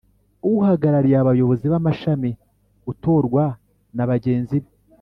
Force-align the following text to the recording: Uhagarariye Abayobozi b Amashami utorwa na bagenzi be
Uhagarariye 0.51 1.17
Abayobozi 1.19 1.65
b 1.71 1.73
Amashami 1.79 2.29
utorwa 2.91 3.43
na 3.95 4.05
bagenzi 4.09 4.57
be 4.63 4.69